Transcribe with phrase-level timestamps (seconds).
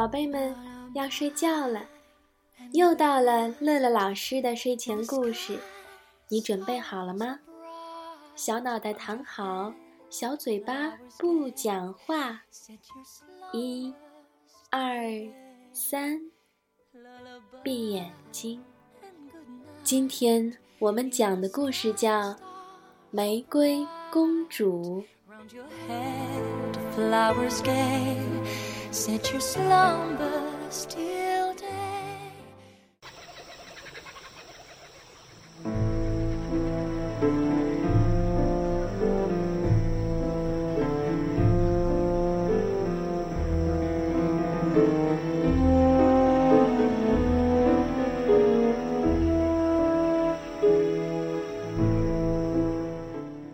[0.00, 0.56] 宝贝们
[0.94, 1.84] 要睡觉了，
[2.72, 5.58] 又到了乐乐老师的睡前故事，
[6.28, 7.38] 你准备好了吗？
[8.34, 9.74] 小脑袋躺好，
[10.08, 12.40] 小嘴巴不讲话。
[13.52, 13.92] 一、
[14.70, 15.04] 二、
[15.70, 16.18] 三，
[17.62, 18.64] 闭眼睛。
[19.82, 22.10] 今天我们讲的故事叫
[23.10, 25.04] 《玫瑰公主》。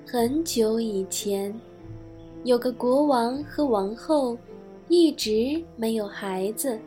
[0.09, 1.55] 很久以前，
[2.43, 4.37] 有个国王和王后，
[4.89, 6.79] 一直没有孩子，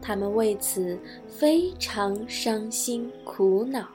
[0.00, 3.88] 他们为此非常伤心苦恼。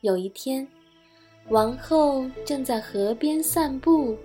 [0.00, 0.66] 有一天，
[1.50, 4.16] 王后正在河边散步，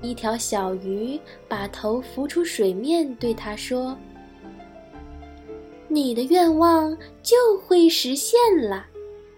[0.00, 3.96] 一条小鱼把头浮出水面，对她说
[5.88, 8.38] ：“你的愿望就会实现
[8.68, 8.86] 了。”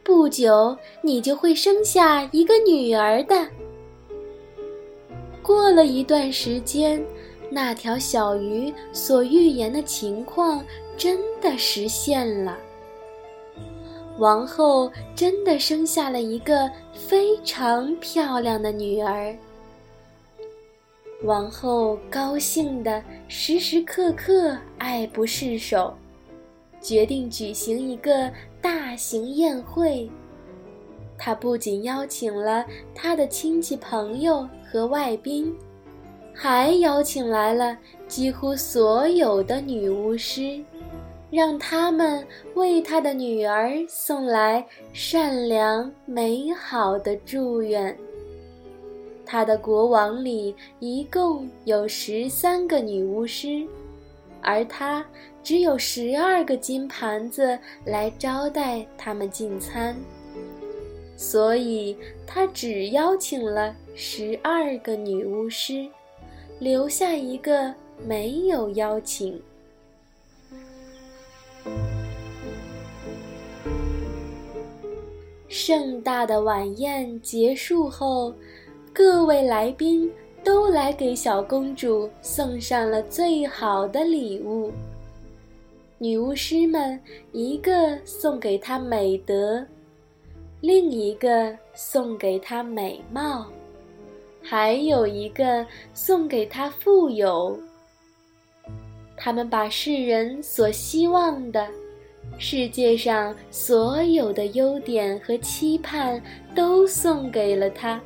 [0.04, 3.48] 不久，你就会生下一个女儿的。
[5.50, 7.04] 过了一段时间，
[7.50, 10.64] 那条小鱼所预言的情况
[10.96, 12.56] 真的实现了。
[14.18, 19.36] 王后真的生下了一个非常漂亮的女儿。
[21.24, 25.92] 王后高兴的时时刻刻爱不释手。
[26.80, 28.30] 决定举行一个
[28.62, 30.08] 大型宴会。
[31.22, 32.64] 他不仅邀请了
[32.94, 35.54] 他的亲戚朋友和外宾，
[36.32, 37.76] 还邀请来了
[38.08, 40.58] 几乎所有的女巫师，
[41.30, 47.94] 让他们为他的女儿送来善良美好的祝愿。
[49.26, 53.66] 他的国王里一共有十三个女巫师。
[54.42, 55.04] 而他
[55.42, 59.94] 只有十二个金盘子来招待他们进餐，
[61.20, 61.94] 所以
[62.26, 65.86] 他只邀请了十二个女巫师，
[66.58, 67.74] 留下一个
[68.06, 69.38] 没有邀请。
[75.46, 78.34] 盛大的晚宴结束后，
[78.94, 80.10] 各位来宾。
[80.42, 84.72] 都来给小公主送上了最好的礼物。
[85.98, 86.98] 女巫师们
[87.30, 89.62] 一个送给她美德，
[90.60, 93.46] 另一个送给她美貌，
[94.42, 97.58] 还有一个送给她富有。
[99.16, 101.68] 他们把世人所希望的
[102.38, 106.22] 世界上所有的优点和期盼
[106.54, 108.00] 都送给了她。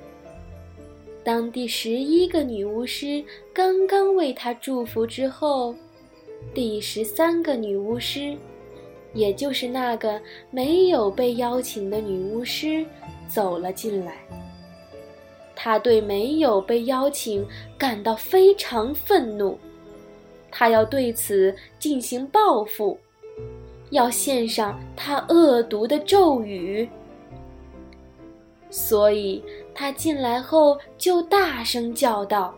[1.22, 5.74] 当第十一个女巫师刚刚为她祝福之后，
[6.52, 8.36] 第十三个女巫师，
[9.14, 10.20] 也就是那个
[10.50, 12.84] 没有被邀请的女巫师，
[13.26, 14.16] 走了进来。
[15.56, 17.46] 她对没有被邀请
[17.78, 19.58] 感到非常愤怒，
[20.50, 22.98] 她要对此进行报复，
[23.90, 26.86] 要献上她恶毒的咒语。
[28.70, 29.40] 所以，
[29.72, 32.52] 他进来后就大声叫道：“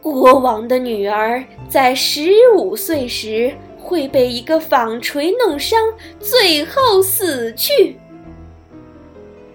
[0.00, 5.78] 国王的女儿在十五岁时会被一个纺锤弄伤，
[6.20, 7.96] 最后死去。”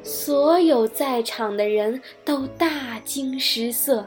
[0.03, 4.05] 所有在场的人都大惊失色。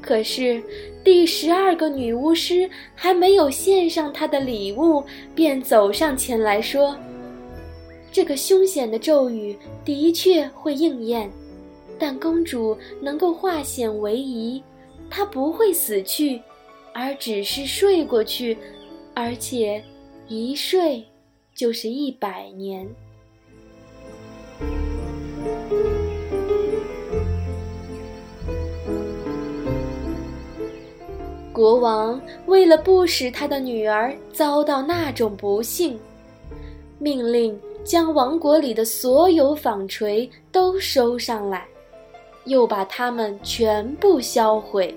[0.00, 0.62] 可是，
[1.02, 5.02] 第十二个女巫师还没有献上她的礼物，
[5.34, 6.96] 便走上前来说。
[8.12, 11.28] 这个凶险的咒语的确会应验，
[11.98, 14.62] 但公主能够化险为夷，
[15.10, 16.40] 她不会死去，
[16.94, 18.56] 而只是睡过去，
[19.20, 19.82] 而且
[20.28, 21.04] 一睡
[21.52, 22.88] 就是一百年。
[31.52, 35.98] 国王为了不使他的女儿遭到那种不幸，
[37.00, 37.58] 命令。
[37.84, 41.66] 将王国里的所有纺锤都收上来，
[42.44, 44.94] 又把它们全部销毁。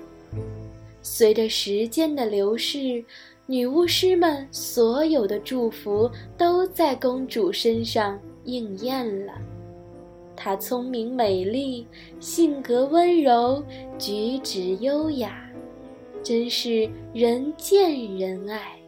[1.00, 3.02] 随着时间的流逝，
[3.46, 6.08] 女巫师们所有的祝福
[6.38, 9.32] 都在公主身上应验了。
[10.36, 11.86] 她聪明美丽，
[12.20, 13.62] 性格温柔，
[13.98, 15.50] 举止优雅，
[16.22, 18.78] 真是人见人爱。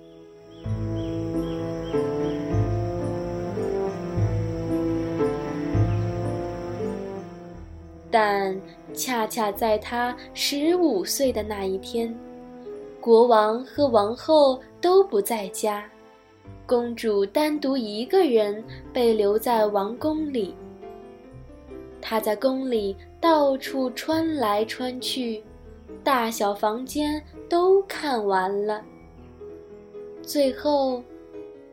[8.08, 8.56] 但
[8.94, 12.16] 恰恰在她十五岁的那一天，
[13.04, 15.84] 国王和王后都不在家，
[16.64, 18.64] 公主单独一个人
[18.94, 20.54] 被留在王宫里。
[22.00, 25.44] 她在宫里到处穿来穿去，
[26.02, 28.82] 大小房间都看完了。
[30.22, 31.04] 最后，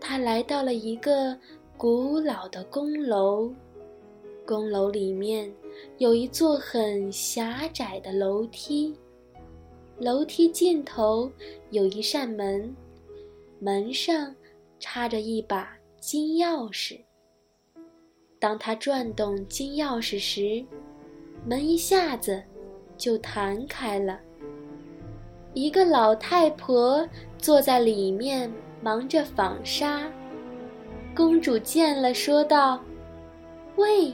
[0.01, 1.33] 她来到了一个
[1.77, 3.49] 古老的宫楼，
[4.45, 5.49] 宫楼里面。
[5.97, 8.93] 有一座很狭窄的楼梯，
[10.01, 11.31] 楼梯尽头
[11.69, 12.75] 有一扇门，
[13.59, 14.35] 门上
[14.79, 16.99] 插着一把金钥匙。
[18.39, 20.65] 当他转动金钥匙时，
[21.45, 22.41] 门一下子
[22.97, 24.19] 就弹开了。
[25.53, 27.07] 一个老太婆
[27.37, 28.51] 坐在里面
[28.81, 30.11] 忙着纺纱。
[31.15, 32.83] 公主见了，说道
[33.77, 34.11] ：“喂，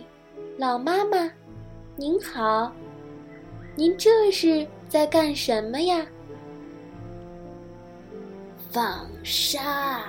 [0.57, 1.31] 老妈妈。”
[1.95, 2.73] 您好，
[3.73, 6.05] 您这是在干什么呀？
[8.71, 10.03] 纺纱。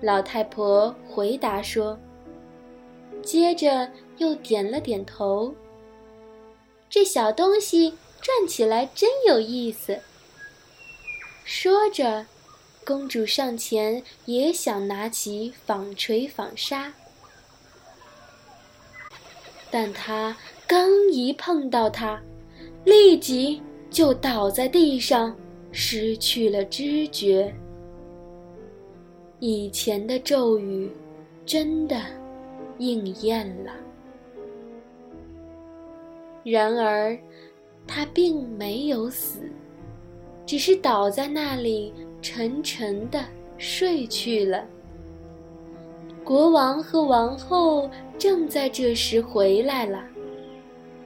[0.00, 1.98] 老太婆回答说，
[3.22, 5.54] 接着又点了点头。
[6.88, 9.98] 这小东西转起来真有意思。
[11.44, 12.26] 说着，
[12.84, 16.92] 公主上前也想拿起纺锤纺纱。
[19.70, 20.36] 但她
[20.66, 22.22] 刚一碰到它，
[22.84, 23.60] 立即
[23.90, 25.34] 就倒在地上，
[25.72, 27.54] 失去了知觉。
[29.40, 30.90] 以前的咒语
[31.44, 32.00] 真的
[32.78, 33.72] 应验了。
[36.44, 37.16] 然而，
[37.86, 39.40] 他并没有死，
[40.46, 41.92] 只是倒在那里，
[42.22, 43.22] 沉沉的
[43.58, 44.64] 睡去了。
[46.24, 47.88] 国王和王后
[48.18, 50.02] 正在这时回来了，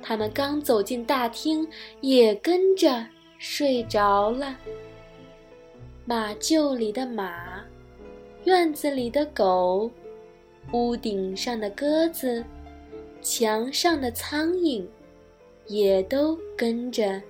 [0.03, 1.67] 他们刚走进大厅，
[2.01, 3.07] 也跟着
[3.39, 4.57] 睡着了。
[6.05, 7.65] 马厩里的马，
[8.45, 9.89] 院子里的狗，
[10.73, 12.45] 屋顶上的鸽子，
[13.21, 14.85] 墙上的苍蝇，
[15.67, 17.23] 也都跟着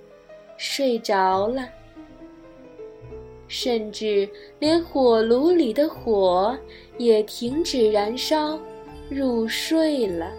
[0.56, 1.68] 睡着了。
[3.46, 4.26] 甚至
[4.58, 6.58] 连火炉里的火
[6.96, 8.58] 也停止燃烧，
[9.10, 10.32] 入睡了。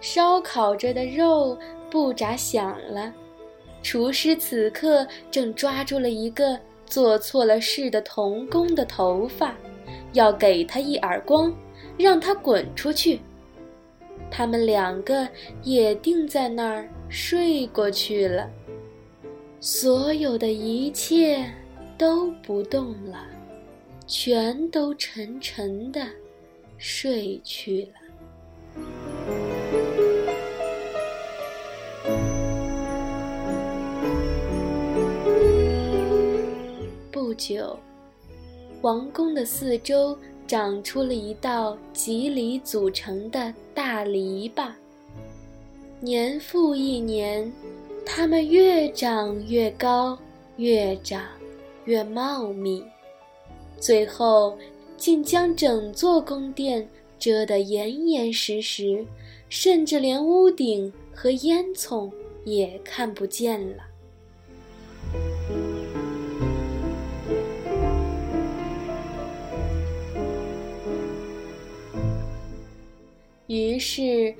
[0.00, 1.58] 烧烤着的肉
[1.90, 3.12] 不咋响了，
[3.82, 9.56] 厨师此刻正抓住了一个做错了事的童工的头发，
[10.12, 11.52] 要给他一耳光，
[11.96, 13.20] 让他滚出去。
[14.30, 15.26] 他们两个
[15.62, 18.48] 也定在那儿睡过去了。
[19.60, 21.44] 所有的一切
[21.96, 23.26] 都不动了，
[24.06, 26.06] 全都沉沉的
[26.76, 27.97] 睡去了。
[37.28, 37.78] 不久，
[38.80, 40.16] 王宫的四周
[40.46, 44.70] 长出了一道蒺藜组成的大篱笆，
[46.00, 47.52] 年复一年。
[48.06, 50.18] 它们越长越高，
[50.56, 51.22] 越长
[51.84, 52.82] 越茂密，
[53.78, 54.56] 最后
[54.96, 59.04] 竟将整座宫殿遮得严严实实，
[59.50, 62.10] 甚至连屋顶和烟囱
[62.46, 63.82] 也看不见了。
[73.48, 74.32] 于是，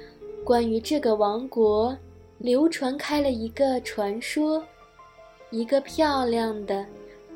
[0.44, 1.96] 关于这个王国。
[2.38, 4.62] 流传开了一个传说，
[5.50, 6.86] 一个漂亮的、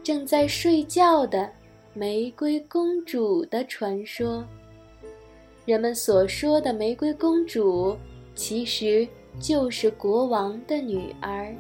[0.00, 1.50] 正在睡觉的
[1.93, 4.45] 玫瑰公主的传说。
[5.64, 7.97] 人们所说的玫瑰公主，
[8.37, 9.09] 其实
[9.41, 11.52] 就是国王的女儿。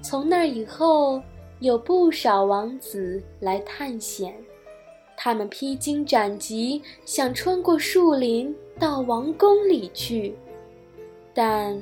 [0.00, 1.20] 从那以后，
[1.58, 4.32] 有不少王子来探险，
[5.16, 10.34] 他们披荆斩棘，想穿过树林到王宫里去，
[11.32, 11.80] 但。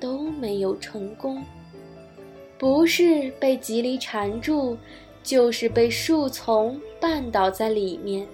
[0.00, 1.42] 都没有成功，
[2.56, 4.76] 不是被蒺藜缠住，
[5.24, 8.24] 就是被树丛绊倒在里面，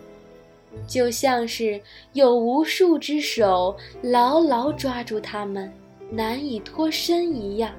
[0.86, 1.80] 就像是
[2.12, 5.72] 有无数只手牢牢抓住他们，
[6.10, 7.74] 难以脱身一样。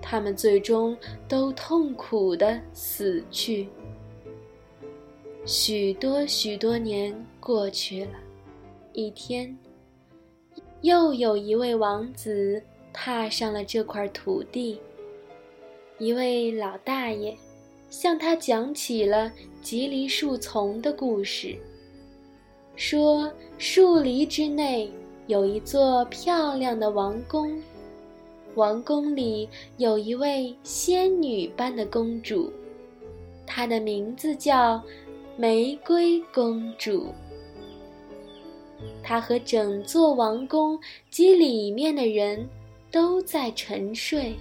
[0.00, 0.96] 他们最终
[1.28, 3.68] 都痛苦的死去。
[5.44, 8.12] 许多许多年过去了，
[8.92, 9.56] 一天。
[10.80, 14.80] 又有一位王子踏上了这块土地。
[15.98, 17.36] 一位老大爷
[17.88, 21.56] 向他讲起了吉梨树丛的故事，
[22.74, 24.90] 说树篱之内
[25.28, 27.62] 有一座漂亮的王宫，
[28.56, 32.52] 王宫里有一位仙女般的公主，
[33.46, 34.82] 她的名字叫
[35.36, 37.12] 玫瑰公主。
[39.02, 40.78] 她和整座王宫
[41.10, 42.48] 及里面的人
[42.90, 44.34] 都在沉睡。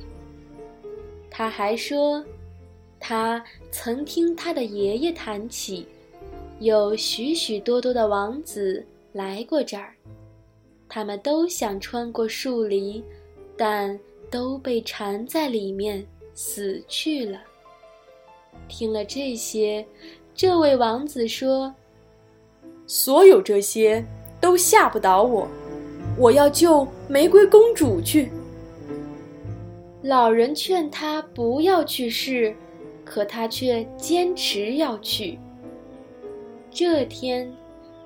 [1.29, 2.23] 他还说，
[2.99, 5.87] 他曾听他的爷爷谈起，
[6.59, 9.95] 有许许多多的王子来过这儿，
[10.89, 13.01] 他们都想穿过树篱，
[13.55, 13.97] 但
[14.29, 17.39] 都被缠在里面死去了。
[18.67, 19.85] 听了这些，
[20.35, 21.73] 这位王子说
[22.85, 24.05] ：“所有这些。”
[24.41, 25.47] 都吓不倒我，
[26.17, 28.31] 我要救玫瑰公主去。
[30.01, 32.55] 老人劝他不要去试，
[33.05, 35.37] 可他却坚持要去。
[36.71, 37.53] 这天，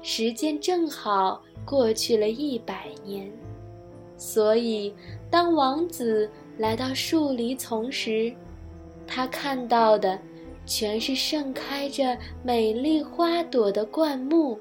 [0.01, 3.31] 时间正好过去了一百年，
[4.17, 4.93] 所以
[5.29, 8.33] 当王子来到树篱丛时，
[9.07, 10.19] 他看到的
[10.65, 14.59] 全是盛开着美丽花朵的灌木。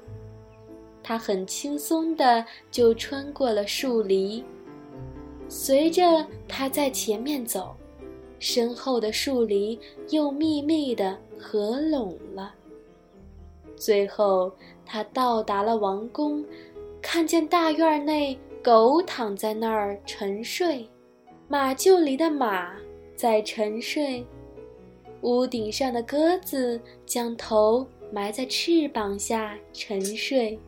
[1.07, 4.43] 他很轻松地就穿过了树篱，
[5.47, 7.75] 随着他在前面走，
[8.39, 12.55] 身后的树篱又密密地合拢了。
[13.75, 14.51] 最后，
[14.83, 16.43] 他到达了王宫，
[17.03, 20.89] 看见大院内狗躺在那儿沉睡，
[21.47, 22.75] 马厩里的马
[23.15, 24.25] 在沉睡，
[25.21, 30.59] 屋顶上的鸽子将头埋在翅膀下沉睡。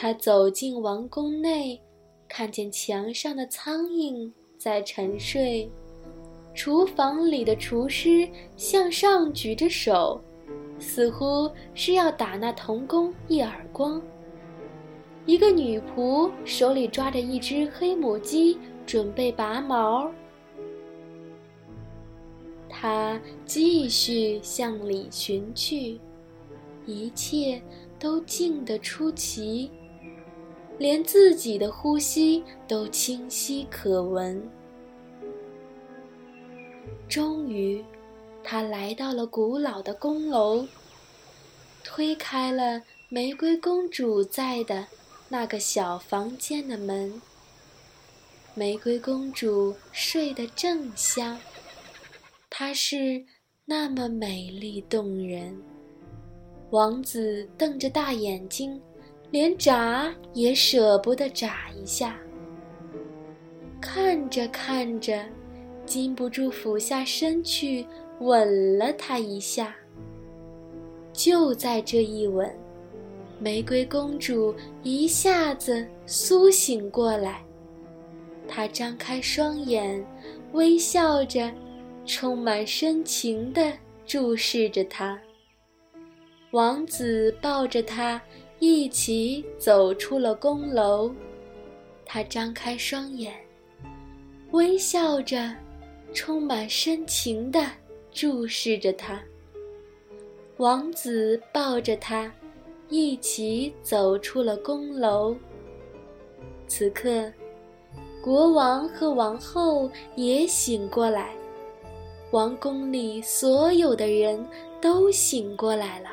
[0.00, 1.82] 他走进王宫内，
[2.28, 5.68] 看见墙上的苍蝇在沉睡，
[6.54, 10.22] 厨房里的厨师向上举着手，
[10.78, 14.00] 似乎是要打那童工一耳光。
[15.26, 20.08] 一个女仆手里抓着一只黑母鸡，准备拔毛。
[22.68, 25.98] 他继续向里寻去，
[26.86, 27.60] 一切
[27.98, 29.72] 都静得出奇。
[30.78, 34.42] 连自己的呼吸都清晰可闻。
[37.08, 37.84] 终于，
[38.44, 40.66] 他来到了古老的宫楼，
[41.82, 44.86] 推开了玫瑰公主在的
[45.28, 47.20] 那个小房间的门。
[48.54, 51.38] 玫瑰公主睡得正香，
[52.50, 53.24] 她是
[53.64, 55.60] 那么美丽动人。
[56.70, 58.80] 王子瞪着大眼睛。
[59.30, 62.18] 连眨也舍不得眨一下。
[63.80, 65.24] 看着看着，
[65.84, 67.86] 禁不住俯下身去
[68.20, 69.74] 吻了她一下。
[71.12, 72.50] 就在这一吻，
[73.38, 77.44] 玫瑰公主一下子苏醒过来，
[78.48, 80.04] 她张开双眼，
[80.52, 81.52] 微笑着，
[82.06, 83.72] 充满深情地
[84.06, 85.20] 注视着他。
[86.52, 88.20] 王子抱着她。
[88.60, 91.12] 一起走出了宫楼，
[92.04, 93.32] 他张开双眼，
[94.50, 95.54] 微笑着，
[96.12, 97.64] 充满深情地
[98.10, 99.22] 注视着他。
[100.56, 102.32] 王子抱着他，
[102.88, 105.36] 一起走出了宫楼。
[106.66, 107.32] 此刻，
[108.20, 111.32] 国王和王后也醒过来，
[112.32, 114.44] 王宫里所有的人
[114.80, 116.10] 都醒过来了。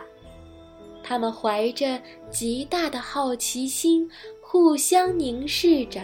[1.08, 4.10] 他们怀着极大的好奇心，
[4.42, 6.02] 互相凝视着，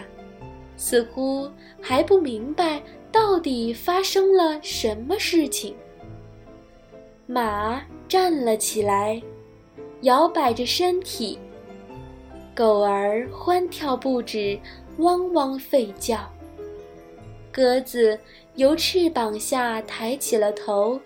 [0.76, 2.80] 似乎还不明白
[3.10, 5.74] 到底发生了什么事情。
[7.26, 9.20] 马站了起来，
[10.02, 11.36] 摇摆着身体；
[12.54, 14.56] 狗儿欢跳不止，
[14.98, 16.18] 汪汪吠叫；
[17.50, 18.16] 鸽子
[18.54, 21.00] 由翅膀下抬起了头，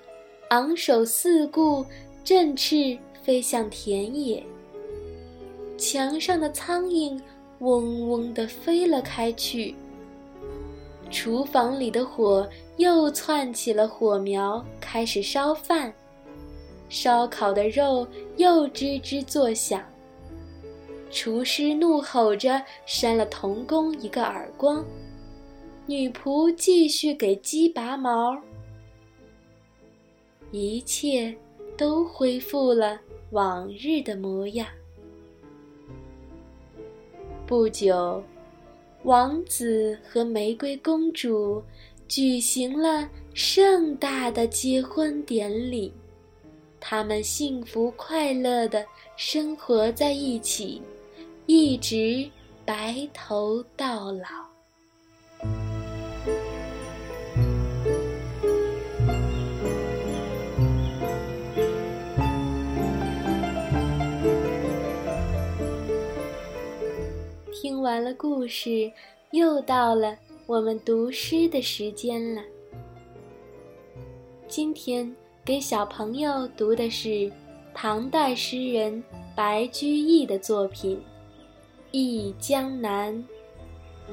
[0.50, 1.82] 昂首四顾，
[2.22, 2.98] 振翅。
[3.26, 4.40] 飞向田野，
[5.76, 7.20] 墙上的苍蝇
[7.58, 9.74] 嗡嗡地飞了开去。
[11.10, 15.92] 厨房里的火又窜起了火苗，开始烧饭。
[16.88, 18.06] 烧烤的肉
[18.36, 19.82] 又吱吱作响。
[21.10, 24.84] 厨师怒吼着扇了童工一个耳光，
[25.84, 28.40] 女仆继续给鸡拔毛。
[30.52, 31.34] 一切
[31.76, 33.00] 都恢复了。
[33.30, 34.66] 往日的模样。
[37.46, 38.22] 不久，
[39.04, 41.62] 王子和玫瑰公主
[42.08, 45.92] 举行了盛大的结婚典礼，
[46.80, 48.84] 他们幸福快乐的
[49.16, 50.80] 生活在一起，
[51.46, 52.28] 一直
[52.64, 54.45] 白头到老。
[67.58, 68.92] 听完了故事，
[69.30, 72.42] 又到了我们读诗的时间了。
[74.46, 75.10] 今天
[75.42, 77.32] 给小朋友读的是
[77.72, 79.02] 唐代诗人
[79.34, 80.98] 白居易的作品
[81.92, 83.14] 《忆江南》。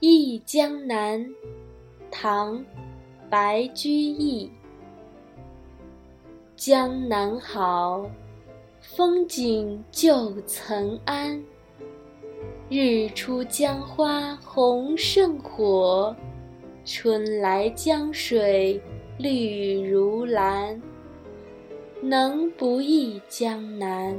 [0.00, 1.20] 忆江南》，
[2.10, 2.58] 唐·
[3.28, 4.50] 白居易。
[6.56, 8.10] 江南好。
[8.96, 11.40] 风景旧曾谙，
[12.68, 16.14] 日出江花红胜火，
[16.84, 18.82] 春来江水
[19.16, 20.80] 绿如蓝。
[22.02, 24.18] 能不忆江南？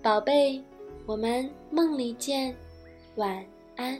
[0.00, 0.62] 宝贝，
[1.04, 2.54] 我们梦里见，
[3.16, 3.98] 晚安。